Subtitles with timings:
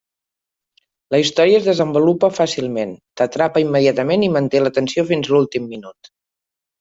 [1.15, 6.11] La història es desenvolupa fàcilment, t'atrapa immediatament i manté la tensió fins a l'últim minut.